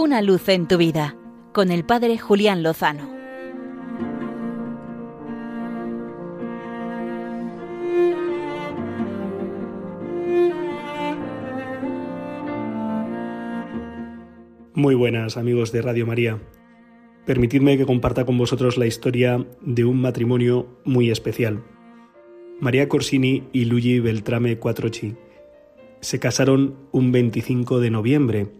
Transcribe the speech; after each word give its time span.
Una 0.00 0.22
luz 0.22 0.48
en 0.48 0.68
tu 0.68 0.78
vida 0.78 1.16
con 1.52 1.72
el 1.72 1.84
Padre 1.84 2.18
Julián 2.18 2.62
Lozano. 2.62 3.10
Muy 14.72 14.94
buenas 14.94 15.36
amigos 15.36 15.72
de 15.72 15.82
Radio 15.82 16.06
María. 16.06 16.40
Permitidme 17.26 17.76
que 17.76 17.84
comparta 17.84 18.24
con 18.24 18.38
vosotros 18.38 18.78
la 18.78 18.86
historia 18.86 19.48
de 19.62 19.84
un 19.84 20.00
matrimonio 20.00 20.78
muy 20.84 21.10
especial. 21.10 21.64
María 22.60 22.88
Corsini 22.88 23.48
y 23.52 23.64
Luigi 23.64 23.98
Beltrame 23.98 24.60
Quattrochi 24.60 25.16
se 26.00 26.20
casaron 26.20 26.76
un 26.92 27.10
25 27.10 27.80
de 27.80 27.90
noviembre 27.90 28.52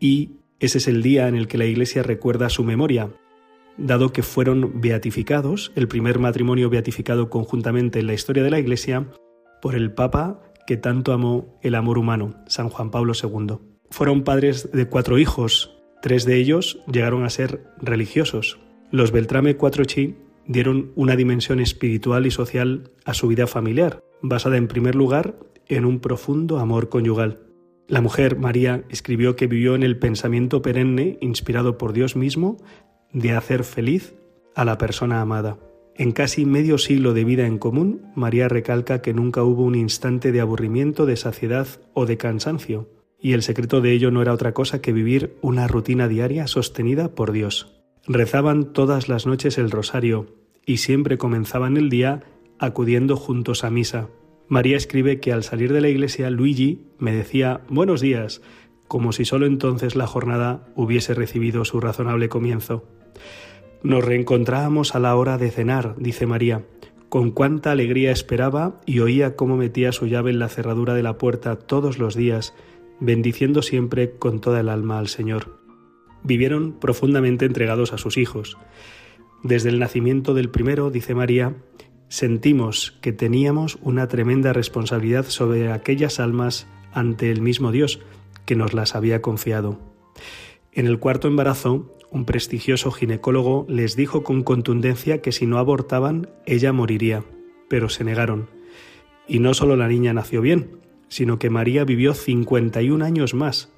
y 0.00 0.38
ese 0.62 0.78
es 0.78 0.86
el 0.86 1.02
día 1.02 1.26
en 1.26 1.34
el 1.34 1.48
que 1.48 1.58
la 1.58 1.66
Iglesia 1.66 2.04
recuerda 2.04 2.48
su 2.48 2.62
memoria, 2.62 3.10
dado 3.76 4.12
que 4.12 4.22
fueron 4.22 4.80
beatificados, 4.80 5.72
el 5.74 5.88
primer 5.88 6.20
matrimonio 6.20 6.70
beatificado 6.70 7.30
conjuntamente 7.30 7.98
en 7.98 8.06
la 8.06 8.14
historia 8.14 8.44
de 8.44 8.50
la 8.50 8.60
Iglesia, 8.60 9.08
por 9.60 9.74
el 9.74 9.92
Papa 9.92 10.40
que 10.66 10.76
tanto 10.76 11.12
amó 11.12 11.58
el 11.62 11.74
amor 11.74 11.98
humano, 11.98 12.36
San 12.46 12.68
Juan 12.68 12.92
Pablo 12.92 13.12
II. 13.20 13.58
Fueron 13.90 14.22
padres 14.22 14.70
de 14.72 14.86
cuatro 14.86 15.18
hijos, 15.18 15.76
tres 16.00 16.24
de 16.26 16.36
ellos 16.36 16.78
llegaron 16.86 17.24
a 17.24 17.30
ser 17.30 17.64
religiosos. 17.80 18.60
Los 18.92 19.10
Beltrame 19.10 19.56
Quattrochi 19.56 20.14
dieron 20.46 20.92
una 20.94 21.16
dimensión 21.16 21.58
espiritual 21.58 22.24
y 22.24 22.30
social 22.30 22.92
a 23.04 23.14
su 23.14 23.26
vida 23.26 23.48
familiar, 23.48 24.00
basada 24.20 24.56
en 24.58 24.68
primer 24.68 24.94
lugar 24.94 25.34
en 25.66 25.84
un 25.84 25.98
profundo 25.98 26.58
amor 26.58 26.88
conyugal. 26.88 27.40
La 27.88 28.00
mujer, 28.00 28.38
María, 28.38 28.84
escribió 28.88 29.36
que 29.36 29.46
vivió 29.46 29.74
en 29.74 29.82
el 29.82 29.98
pensamiento 29.98 30.62
perenne, 30.62 31.18
inspirado 31.20 31.78
por 31.78 31.92
Dios 31.92 32.16
mismo, 32.16 32.56
de 33.12 33.32
hacer 33.32 33.64
feliz 33.64 34.14
a 34.54 34.64
la 34.64 34.78
persona 34.78 35.20
amada. 35.20 35.58
En 35.94 36.12
casi 36.12 36.46
medio 36.46 36.78
siglo 36.78 37.12
de 37.12 37.24
vida 37.24 37.46
en 37.46 37.58
común, 37.58 38.02
María 38.14 38.48
recalca 38.48 39.02
que 39.02 39.12
nunca 39.12 39.42
hubo 39.42 39.64
un 39.64 39.74
instante 39.74 40.32
de 40.32 40.40
aburrimiento, 40.40 41.04
de 41.04 41.16
saciedad 41.16 41.66
o 41.92 42.06
de 42.06 42.16
cansancio, 42.16 42.88
y 43.20 43.34
el 43.34 43.42
secreto 43.42 43.80
de 43.80 43.92
ello 43.92 44.10
no 44.10 44.22
era 44.22 44.32
otra 44.32 44.52
cosa 44.52 44.80
que 44.80 44.92
vivir 44.92 45.36
una 45.42 45.68
rutina 45.68 46.08
diaria 46.08 46.46
sostenida 46.46 47.14
por 47.14 47.30
Dios. 47.30 47.82
Rezaban 48.06 48.72
todas 48.72 49.08
las 49.08 49.26
noches 49.26 49.58
el 49.58 49.70
rosario 49.70 50.26
y 50.66 50.78
siempre 50.78 51.18
comenzaban 51.18 51.76
el 51.76 51.88
día 51.88 52.24
acudiendo 52.58 53.16
juntos 53.16 53.62
a 53.62 53.70
misa. 53.70 54.08
María 54.52 54.76
escribe 54.76 55.18
que 55.18 55.32
al 55.32 55.44
salir 55.44 55.72
de 55.72 55.80
la 55.80 55.88
iglesia 55.88 56.28
Luigi 56.28 56.84
me 56.98 57.14
decía 57.14 57.62
buenos 57.70 58.02
días, 58.02 58.42
como 58.86 59.12
si 59.12 59.24
solo 59.24 59.46
entonces 59.46 59.96
la 59.96 60.06
jornada 60.06 60.68
hubiese 60.74 61.14
recibido 61.14 61.64
su 61.64 61.80
razonable 61.80 62.28
comienzo. 62.28 62.86
Nos 63.82 64.04
reencontrábamos 64.04 64.94
a 64.94 64.98
la 64.98 65.16
hora 65.16 65.38
de 65.38 65.50
cenar, 65.50 65.94
dice 65.96 66.26
María. 66.26 66.66
Con 67.08 67.30
cuánta 67.30 67.70
alegría 67.70 68.12
esperaba 68.12 68.78
y 68.84 68.98
oía 68.98 69.36
cómo 69.36 69.56
metía 69.56 69.90
su 69.90 70.06
llave 70.06 70.30
en 70.30 70.38
la 70.38 70.50
cerradura 70.50 70.92
de 70.92 71.02
la 71.02 71.16
puerta 71.16 71.56
todos 71.56 71.98
los 71.98 72.14
días, 72.14 72.52
bendiciendo 73.00 73.62
siempre 73.62 74.16
con 74.18 74.42
toda 74.42 74.60
el 74.60 74.68
alma 74.68 74.98
al 74.98 75.08
Señor 75.08 75.62
vivieron 76.24 76.72
profundamente 76.72 77.46
entregados 77.46 77.92
a 77.92 77.98
sus 77.98 78.16
hijos. 78.16 78.56
Desde 79.42 79.70
el 79.70 79.78
nacimiento 79.78 80.34
del 80.34 80.50
primero, 80.50 80.90
dice 80.90 81.14
María, 81.14 81.56
sentimos 82.12 82.92
que 83.00 83.14
teníamos 83.14 83.78
una 83.80 84.06
tremenda 84.06 84.52
responsabilidad 84.52 85.24
sobre 85.24 85.72
aquellas 85.72 86.20
almas 86.20 86.66
ante 86.92 87.30
el 87.30 87.40
mismo 87.40 87.72
Dios 87.72 88.00
que 88.44 88.54
nos 88.54 88.74
las 88.74 88.94
había 88.94 89.22
confiado. 89.22 89.80
En 90.72 90.86
el 90.86 90.98
cuarto 90.98 91.26
embarazo, 91.26 91.90
un 92.10 92.26
prestigioso 92.26 92.90
ginecólogo 92.90 93.64
les 93.66 93.96
dijo 93.96 94.24
con 94.24 94.42
contundencia 94.42 95.22
que 95.22 95.32
si 95.32 95.46
no 95.46 95.56
abortaban, 95.56 96.28
ella 96.44 96.70
moriría, 96.74 97.24
pero 97.70 97.88
se 97.88 98.04
negaron. 98.04 98.50
Y 99.26 99.38
no 99.38 99.54
solo 99.54 99.74
la 99.76 99.88
niña 99.88 100.12
nació 100.12 100.42
bien, 100.42 100.80
sino 101.08 101.38
que 101.38 101.48
María 101.48 101.84
vivió 101.84 102.12
51 102.12 103.02
años 103.02 103.32
más, 103.32 103.72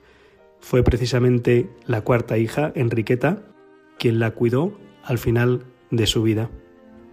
fue 0.59 0.83
precisamente 0.83 1.71
la 1.87 2.01
cuarta 2.01 2.37
hija, 2.37 2.73
Enriqueta, 2.75 3.45
quien 3.97 4.19
la 4.19 4.33
cuidó 4.33 4.77
al 5.05 5.19
final 5.19 5.67
de 5.93 6.09
su 6.09 6.25
vida. 6.25 6.51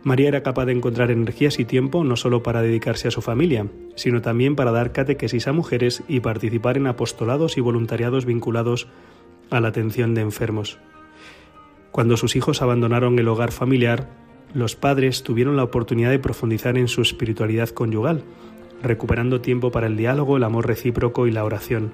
María 0.03 0.29
era 0.29 0.41
capaz 0.41 0.65
de 0.65 0.71
encontrar 0.71 1.11
energías 1.11 1.59
y 1.59 1.65
tiempo 1.65 2.03
no 2.03 2.15
solo 2.15 2.41
para 2.41 2.61
dedicarse 2.61 3.07
a 3.07 3.11
su 3.11 3.21
familia, 3.21 3.67
sino 3.95 4.21
también 4.21 4.55
para 4.55 4.71
dar 4.71 4.91
catequesis 4.91 5.47
a 5.47 5.53
mujeres 5.53 6.03
y 6.07 6.21
participar 6.21 6.77
en 6.77 6.87
apostolados 6.87 7.57
y 7.57 7.61
voluntariados 7.61 8.25
vinculados 8.25 8.87
a 9.51 9.59
la 9.59 9.67
atención 9.67 10.15
de 10.15 10.21
enfermos. 10.21 10.79
Cuando 11.91 12.17
sus 12.17 12.35
hijos 12.35 12.61
abandonaron 12.61 13.19
el 13.19 13.27
hogar 13.27 13.51
familiar, 13.51 14.09
los 14.53 14.75
padres 14.75 15.23
tuvieron 15.23 15.55
la 15.55 15.63
oportunidad 15.63 16.09
de 16.09 16.19
profundizar 16.19 16.77
en 16.77 16.87
su 16.87 17.01
espiritualidad 17.01 17.69
conyugal, 17.69 18.23
recuperando 18.81 19.41
tiempo 19.41 19.71
para 19.71 19.87
el 19.87 19.97
diálogo, 19.97 20.37
el 20.37 20.43
amor 20.43 20.67
recíproco 20.67 21.27
y 21.27 21.31
la 21.31 21.43
oración. 21.43 21.91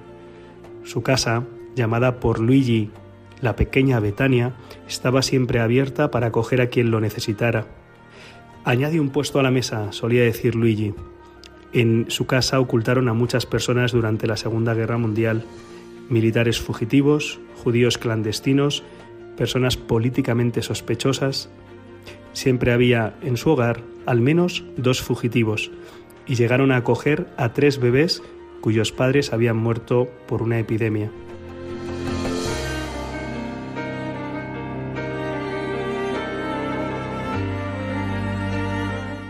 Su 0.82 1.02
casa, 1.02 1.44
llamada 1.76 2.20
por 2.20 2.40
Luigi 2.40 2.90
la 3.40 3.54
pequeña 3.54 4.00
Betania, 4.00 4.54
estaba 4.88 5.22
siempre 5.22 5.60
abierta 5.60 6.10
para 6.10 6.28
acoger 6.28 6.60
a 6.60 6.68
quien 6.68 6.90
lo 6.90 7.00
necesitara. 7.00 7.66
Añade 8.68 9.00
un 9.00 9.08
puesto 9.08 9.40
a 9.40 9.42
la 9.42 9.50
mesa, 9.50 9.92
solía 9.92 10.24
decir 10.24 10.54
Luigi. 10.54 10.92
En 11.72 12.04
su 12.10 12.26
casa 12.26 12.60
ocultaron 12.60 13.08
a 13.08 13.14
muchas 13.14 13.46
personas 13.46 13.92
durante 13.92 14.26
la 14.26 14.36
Segunda 14.36 14.74
Guerra 14.74 14.98
Mundial, 14.98 15.42
militares 16.10 16.60
fugitivos, 16.60 17.40
judíos 17.64 17.96
clandestinos, 17.96 18.84
personas 19.38 19.78
políticamente 19.78 20.60
sospechosas. 20.60 21.48
Siempre 22.34 22.72
había 22.72 23.14
en 23.22 23.38
su 23.38 23.48
hogar 23.48 23.80
al 24.04 24.20
menos 24.20 24.64
dos 24.76 25.00
fugitivos 25.00 25.70
y 26.26 26.34
llegaron 26.34 26.70
a 26.70 26.76
acoger 26.76 27.26
a 27.38 27.54
tres 27.54 27.80
bebés 27.80 28.22
cuyos 28.60 28.92
padres 28.92 29.32
habían 29.32 29.56
muerto 29.56 30.10
por 30.26 30.42
una 30.42 30.58
epidemia. 30.58 31.10